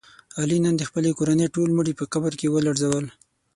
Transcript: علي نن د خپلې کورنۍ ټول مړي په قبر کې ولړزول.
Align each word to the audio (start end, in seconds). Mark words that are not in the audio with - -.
علي 0.39 0.57
نن 0.63 0.73
د 0.77 0.83
خپلې 0.89 1.09
کورنۍ 1.17 1.47
ټول 1.55 1.69
مړي 1.77 1.93
په 1.99 2.05
قبر 2.13 2.31
کې 2.39 2.47
ولړزول. 2.53 3.05